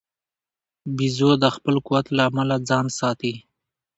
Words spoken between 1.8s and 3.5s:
قوت له امله ځان ساتي.